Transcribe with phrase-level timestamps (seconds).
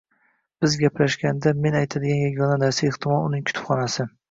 [0.63, 4.11] Biz gaplashganda men aytadigan yagona narsa, ehtimol, uning kutubxonasi.